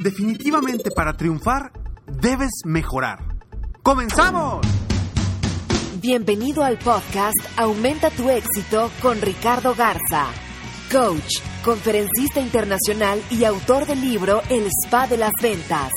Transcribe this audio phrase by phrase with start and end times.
[0.00, 1.72] Definitivamente para triunfar
[2.06, 3.18] debes mejorar.
[3.82, 4.66] ¡Comenzamos!
[6.00, 10.28] Bienvenido al podcast Aumenta tu éxito con Ricardo Garza,
[10.90, 15.92] coach, conferencista internacional y autor del libro El Spa de las Ventas.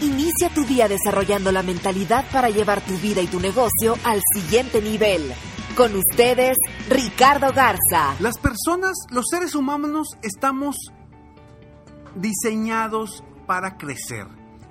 [0.00, 4.80] Inicia tu día desarrollando la mentalidad para llevar tu vida y tu negocio al siguiente
[4.80, 5.22] nivel.
[5.76, 6.56] Con ustedes,
[6.88, 8.14] Ricardo Garza.
[8.20, 10.76] Las personas, los seres humanos, estamos
[12.14, 14.28] diseñados para crecer.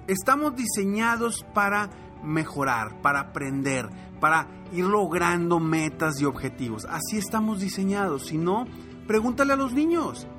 [0.08, 1.90] Estamos diseñados para
[2.24, 3.90] mejorar, para aprender,
[4.22, 6.86] para ir logrando metas y objetivos.
[6.86, 8.28] Así estamos diseñados.
[8.28, 8.68] Si no,
[9.06, 10.30] pregúntale a los niños.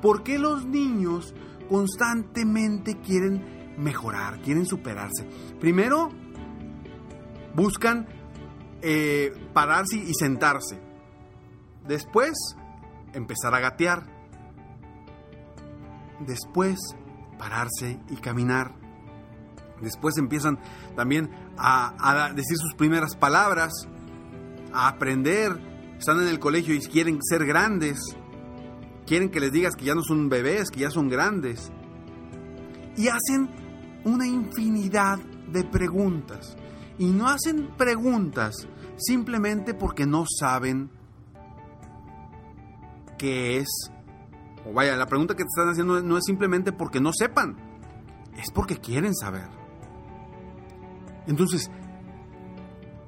[0.00, 1.34] ¿Por qué los niños
[1.68, 5.24] constantemente quieren mejorar, quieren superarse?
[5.58, 6.10] Primero,
[7.52, 8.06] buscan
[8.80, 10.80] eh, pararse y sentarse.
[11.84, 12.38] Después,
[13.12, 14.04] empezar a gatear.
[16.20, 16.78] Después,
[17.38, 18.74] pararse y caminar.
[19.80, 20.58] Después empiezan
[20.96, 23.72] también a, decir sus primeras palabras,
[24.72, 25.58] a aprender.
[25.98, 27.98] Están en el colegio y quieren ser grandes.
[29.06, 31.72] Quieren que les digas que ya no son bebés, que ya son grandes.
[32.96, 33.48] Y hacen
[34.04, 36.56] una infinidad de preguntas.
[36.98, 40.90] Y no hacen preguntas simplemente porque no saben
[43.16, 43.68] qué es
[44.64, 47.56] o vaya, la pregunta que te están haciendo no es simplemente porque no sepan,
[48.36, 49.48] es porque quieren saber.
[51.26, 51.70] Entonces,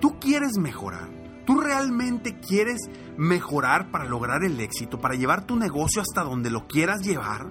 [0.01, 1.09] tú quieres mejorar,
[1.47, 2.81] tú realmente quieres
[3.17, 7.49] mejorar para lograr el éxito, para llevar tu negocio hasta donde lo quieras llevar,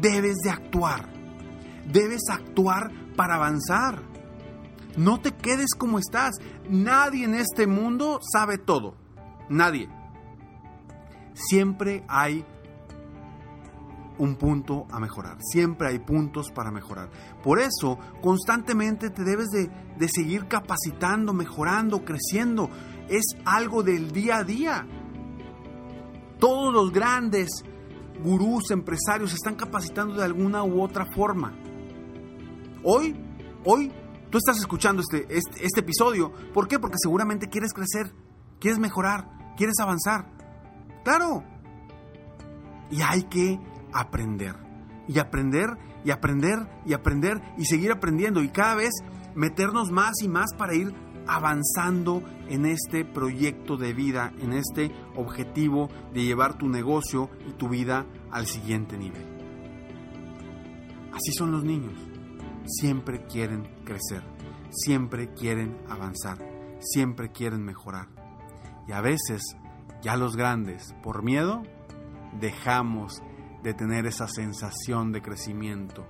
[0.00, 1.08] debes de actuar,
[1.86, 4.02] debes actuar para avanzar.
[4.96, 6.34] No te quedes como estás.
[6.68, 8.96] Nadie en este mundo sabe todo.
[9.48, 9.88] Nadie.
[11.32, 12.44] Siempre hay
[14.20, 15.38] un punto a mejorar.
[15.40, 17.10] Siempre hay puntos para mejorar.
[17.42, 22.68] Por eso, constantemente te debes de, seguir capacitando, mejorando, creciendo.
[23.08, 24.86] Es algo del día a día.
[26.38, 27.48] Todos los grandes
[28.22, 31.54] gurús, empresarios, se están capacitando de alguna u otra forma.
[32.84, 33.16] Hoy,
[33.64, 33.90] hoy,
[34.30, 36.30] tú estás escuchando este, este, este episodio.
[36.52, 36.78] ¿Por qué?
[36.78, 38.14] Porque seguramente quieres crecer,
[38.58, 40.30] quieres mejorar, quieres avanzar.
[41.04, 41.42] Claro.
[42.90, 43.58] Y hay que
[43.92, 44.56] aprender.
[45.08, 48.90] Y aprender y aprender y aprender y seguir aprendiendo y cada vez
[49.34, 50.94] meternos más y más para ir
[51.26, 57.68] avanzando en este proyecto de vida, en este objetivo de llevar tu negocio y tu
[57.68, 59.24] vida al siguiente nivel.
[61.12, 61.94] Así son los niños.
[62.66, 64.22] Siempre quieren crecer,
[64.70, 66.38] siempre quieren avanzar,
[66.80, 68.08] siempre quieren mejorar.
[68.86, 69.42] Y a veces,
[70.02, 71.62] ya los grandes, por miedo,
[72.40, 73.22] dejamos
[73.62, 76.06] de tener esa sensación de crecimiento.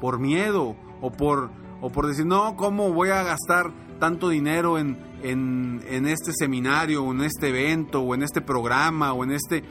[0.00, 1.50] Por miedo o por,
[1.80, 7.04] o por decir, no, ¿cómo voy a gastar tanto dinero en, en, en este seminario
[7.04, 9.64] o en este evento o en este programa o en este...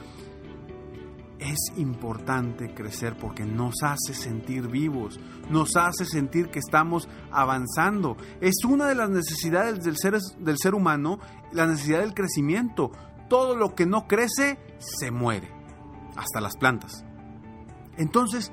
[1.38, 5.20] Es importante crecer porque nos hace sentir vivos,
[5.50, 8.16] nos hace sentir que estamos avanzando.
[8.40, 9.96] Es una de las necesidades del
[10.38, 11.18] del ser humano,
[11.52, 12.92] la necesidad del crecimiento.
[13.28, 15.53] Todo lo que no crece se muere
[16.16, 17.04] hasta las plantas.
[17.96, 18.52] Entonces,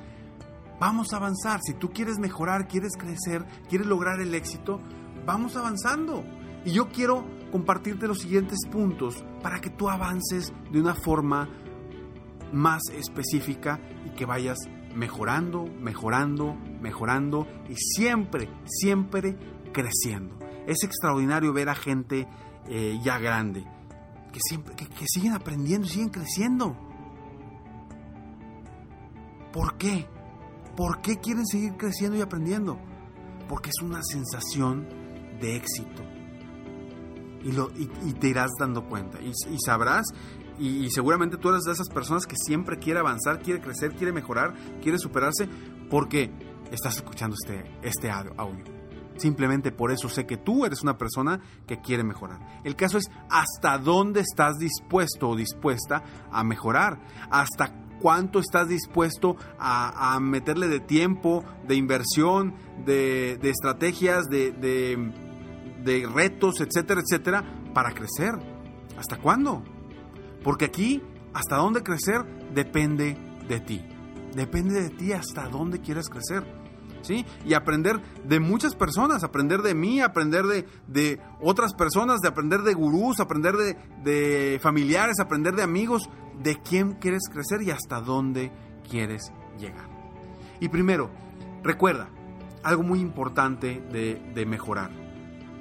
[0.80, 1.60] vamos a avanzar.
[1.64, 4.82] Si tú quieres mejorar, quieres crecer, quieres lograr el éxito,
[5.26, 6.24] vamos avanzando.
[6.66, 11.50] Y yo quiero compartirte los siguientes puntos para que tú avances de una forma
[12.54, 14.58] más específica y que vayas
[14.96, 19.38] mejorando, mejorando, mejorando y siempre, siempre
[19.72, 20.38] creciendo.
[20.68, 22.28] Es extraordinario ver a gente
[22.68, 23.66] eh, ya grande
[24.32, 26.91] que, siempre, que siguen aprendiendo, siguen creciendo.
[29.52, 30.08] ¿Por qué?
[30.76, 32.80] ¿Por qué quieren seguir creciendo y aprendiendo?
[33.50, 34.88] Porque es una sensación
[35.40, 36.04] de éxito.
[37.44, 39.20] Y, lo, y, te irás dando cuenta.
[39.20, 39.34] Y,
[39.66, 40.06] sabrás,
[40.60, 44.54] y, seguramente tú eres de esas personas que siempre quiere avanzar, quiere crecer, quiere mejorar,
[44.82, 45.50] quiere superarse,
[45.90, 46.32] porque
[46.72, 48.82] estás escuchando este, este audio.
[49.18, 52.62] Simplemente por eso sé que tú eres una persona que quiere mejorar.
[52.64, 57.00] El caso es hasta dónde estás dispuesto o dispuesta a mejorar.
[57.30, 62.56] Hasta cuánto estás dispuesto a, meterle de tiempo, de inversión,
[62.86, 64.52] de, estrategias, de,
[65.84, 67.44] de retos, etcétera, etcétera,
[67.74, 68.36] para crecer.
[68.98, 69.64] ¿Hasta cuándo?
[70.44, 71.02] Porque aquí,
[71.34, 73.18] hasta dónde crecer depende
[73.48, 73.86] de ti.
[74.36, 76.62] Depende de ti hasta dónde quieres crecer.
[77.02, 77.26] ¿Sí?
[77.46, 82.62] Y aprender de muchas personas, aprender de mí, aprender de, de otras personas, de aprender
[82.62, 88.02] de gurús, aprender de, de familiares, aprender de amigos, de quién quieres crecer y hasta
[88.02, 88.52] dónde
[88.90, 89.90] quieres llegar.
[90.60, 91.10] Y primero,
[91.64, 92.10] recuerda,
[92.64, 94.92] algo muy importante de, mejorar.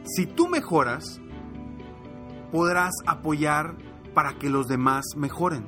[0.04, 1.20] Si tú mejoras,
[2.50, 3.76] podrás apoyar
[4.14, 5.64] para que los demás mejoren.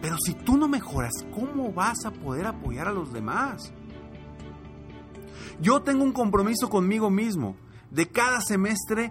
[0.00, 3.72] Pero si tú no mejoras, ¿cómo vas a poder apoyar a los demás?
[5.60, 7.56] Yo tengo un compromiso conmigo mismo
[7.90, 9.10] de cada semestre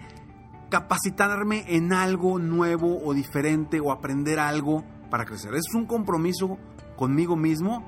[0.70, 5.54] capacitarme en algo nuevo o diferente o aprender algo para crecer.
[5.56, 6.58] Es un compromiso
[6.96, 7.86] conmigo mismo.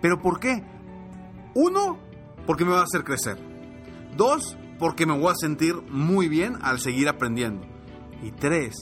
[0.00, 0.62] ¿Pero por qué?
[1.54, 1.98] Uno,
[2.46, 3.38] porque me va a hacer crecer.
[4.16, 7.66] Dos, porque me voy a sentir muy bien al seguir aprendiendo.
[8.22, 8.74] Y tres,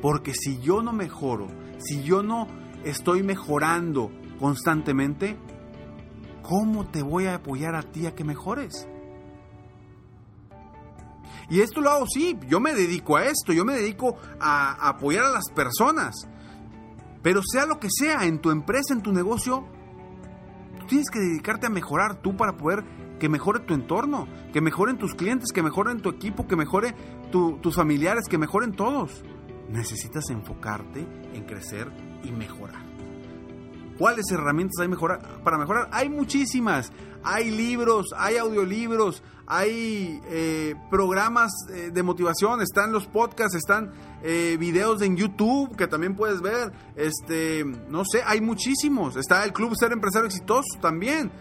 [0.00, 2.46] porque si yo no mejoro, si yo no
[2.84, 5.36] estoy mejorando constantemente,
[6.42, 8.88] ¿cómo te voy a apoyar a ti a que mejores?
[11.48, 15.24] Y esto lo hago, sí, yo me dedico a esto, yo me dedico a, apoyar
[15.24, 16.14] a las personas.
[17.22, 19.66] Pero sea lo que sea, en tu empresa, en tu negocio,
[20.80, 22.84] tú tienes que dedicarte a mejorar tú para poder
[23.18, 26.94] que mejore tu entorno, que mejoren tus clientes, que mejoren tu equipo, que mejore
[27.30, 29.24] tus familiares, que mejoren todos.
[29.68, 31.90] Necesitas enfocarte en crecer
[32.22, 32.93] y mejorar.
[33.98, 34.88] ¿Cuáles herramientas hay
[35.42, 35.88] para mejorar?
[35.92, 36.92] Hay muchísimas.
[37.26, 44.58] Hay libros, hay audiolibros, hay eh, programas eh, de motivación, están los podcasts, están eh,
[44.60, 46.70] videos en YouTube que también puedes ver.
[46.96, 49.16] Este, no sé, hay muchísimos.
[49.16, 51.32] Está el Club Ser Empresario Exitoso también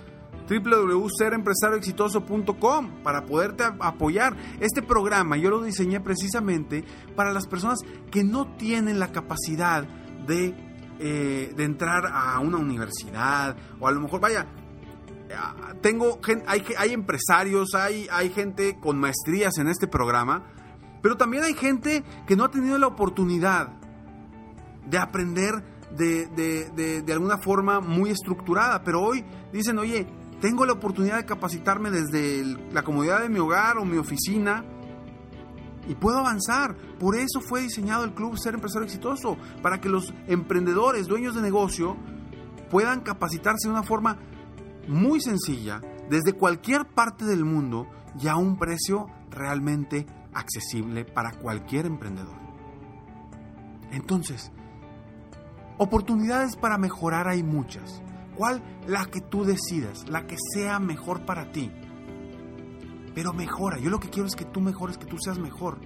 [0.48, 4.38] www.serempresarioexitoso.com para poderte apoyar.
[4.60, 6.86] Este programa yo lo diseñé precisamente
[7.16, 7.80] para las personas
[8.12, 9.84] que no tienen la capacidad
[10.28, 10.56] de,
[11.00, 14.48] eh, de entrar a una universidad o a lo mejor, vaya,
[15.82, 20.44] tengo hay, hay empresarios, hay, hay gente con maestrías en este programa,
[21.02, 23.70] pero también hay gente que no ha tenido la oportunidad
[24.86, 25.64] de aprender
[25.96, 30.08] de, de, de, alguna forma muy estructurada, pero hoy dicen, oye,
[30.42, 34.66] tengo la oportunidad de capacitarme desde la comodidad de mi hogar o mi oficina
[35.88, 36.76] y puedo avanzar.
[37.00, 41.42] Por eso fue diseñado el Club Ser Empresario Exitoso, para que los emprendedores, dueños de
[41.42, 41.98] negocio,
[42.70, 44.18] puedan capacitarse de una forma
[44.88, 47.88] muy sencilla, desde cualquier parte del mundo
[48.20, 52.36] y a un precio realmente accesible para cualquier emprendedor.
[53.92, 54.52] Entonces,
[55.78, 58.02] oportunidades para mejorar hay muchas.
[58.36, 58.64] ¿Cuál?
[58.88, 61.72] La que tú decidas, la que sea mejor para ti.
[63.14, 65.80] Pero mejora, yo lo que quiero es que tú mejores, que tú seas mejor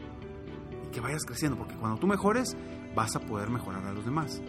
[0.86, 2.56] y que vayas creciendo, porque cuando tú mejores
[2.96, 4.42] vas a poder mejorar a los demás.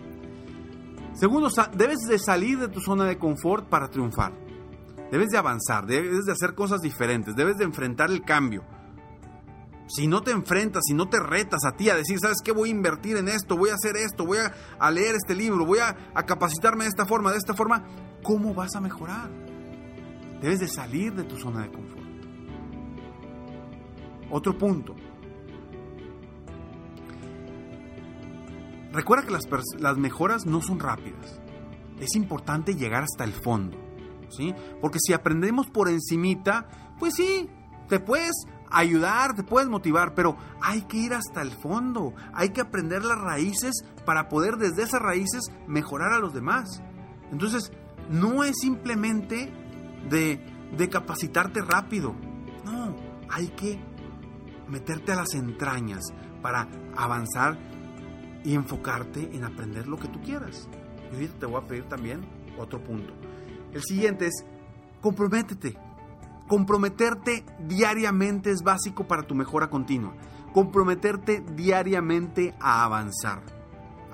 [1.15, 4.33] Segundo, debes de salir de tu zona de confort para triunfar.
[5.11, 8.63] Debes de avanzar, debes de hacer cosas diferentes, debes de enfrentar el cambio
[9.89, 12.53] si no te enfrentas, si no te retas a ti a decir, ¿sabes qué?
[12.53, 15.79] Voy a invertir en esto, voy a hacer esto, voy a, leer este libro, voy
[15.79, 17.85] a, a, capacitarme de esta forma, de esta forma,
[18.23, 19.31] ¿cómo vas a mejorar?
[20.41, 21.98] Debes de salir de tu zona de confort.
[24.31, 24.95] Otro punto.
[28.93, 29.47] Recuerda que las,
[29.79, 31.41] las mejoras no son rápidas.
[32.01, 33.77] Es importante llegar hasta el fondo.
[34.31, 34.55] ¿sí?
[34.81, 36.69] Porque si aprendemos por encimita,
[36.99, 37.49] pues sí,
[37.89, 38.35] te puedes
[38.71, 43.19] ayudar, te puedes motivar, pero hay que ir hasta el fondo, hay que aprender las
[43.19, 46.83] raíces para poder desde esas raíces mejorar a los demás.
[47.33, 47.73] Entonces,
[48.11, 49.53] no es simplemente
[50.09, 50.41] de,
[50.77, 52.15] de capacitarte rápido,
[52.65, 52.95] no,
[53.31, 53.81] hay que
[54.69, 56.05] meterte a las entrañas
[56.43, 57.59] para avanzar
[58.45, 60.69] y enfocarte en aprender lo que tú quieras.
[61.11, 62.21] Y ahorita te voy a pedir también
[62.59, 63.13] otro punto.
[63.73, 64.45] El siguiente es,
[65.01, 65.77] comprométete,
[66.49, 70.15] Comprometerte diariamente es básico para tu mejora continua.
[70.55, 73.43] Comprometerte diariamente a avanzar,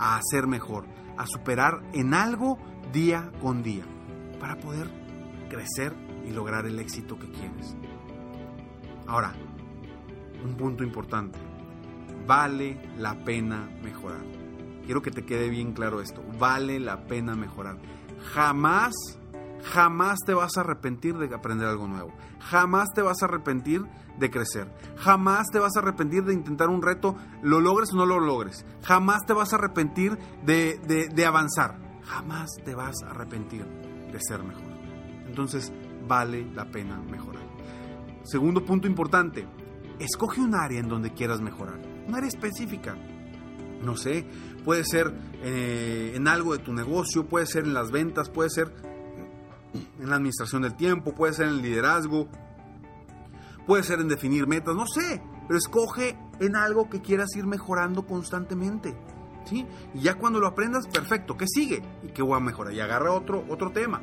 [0.01, 0.85] a hacer mejor,
[1.17, 2.59] a superar en algo
[2.93, 3.85] día con día,
[4.41, 4.91] para poder
[5.49, 5.95] crecer
[6.27, 7.77] y lograr el éxito que quieres.
[9.07, 9.33] Ahora,
[10.45, 11.39] un punto importante.
[12.27, 14.25] Vale la pena mejorar.
[14.85, 16.23] Quiero que te quede bien claro esto.
[16.39, 17.79] Vale la pena mejorar.
[18.33, 18.93] Jamás,
[19.65, 22.13] jamás te vas a arrepentir de aprender algo nuevo.
[22.41, 23.83] Jamás te vas a arrepentir
[24.19, 24.73] de crecer.
[24.97, 28.65] Jamás te vas a arrepentir de intentar un reto, lo logres o no lo logres.
[28.83, 30.79] Jamás te vas a arrepentir de,
[31.13, 31.79] de avanzar.
[32.05, 34.75] Jamás te vas a arrepentir de ser mejor.
[35.27, 35.73] Entonces,
[36.07, 37.43] vale la pena mejorar.
[38.25, 39.47] Segundo punto importante,
[39.99, 41.79] escoge un área en donde quieras mejorar.
[42.07, 42.97] Un área específica.
[43.83, 44.27] No sé,
[44.65, 48.73] puede ser eh, en algo de tu negocio, puede ser en las ventas, puede ser
[50.01, 52.29] en la administración del tiempo, puede ser en el liderazgo,
[53.67, 58.07] puede ser en definir metas, no sé, pero escoge en algo que quieras ir mejorando
[58.07, 58.97] constantemente.
[59.45, 59.67] ¿Sí?
[59.93, 61.83] Y ya cuando lo aprendas, perfecto, ¿qué sigue?
[62.03, 62.73] ¿Y qué voy a mejorar?
[62.73, 64.01] Y agarra otro, otro tema.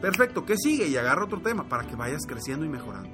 [0.00, 0.88] Perfecto, ¿qué sigue?
[0.88, 3.10] Y agarra otro tema para que vayas creciendo y mejorando.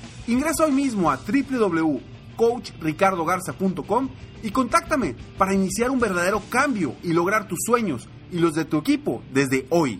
[0.27, 4.09] Ingresa hoy mismo a www.coachricardogarza.com
[4.43, 8.77] y contáctame para iniciar un verdadero cambio y lograr tus sueños y los de tu
[8.77, 9.99] equipo desde hoy.